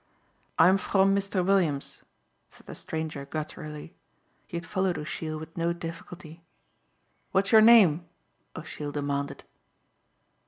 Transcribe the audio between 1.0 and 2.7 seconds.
Mr. Williams," said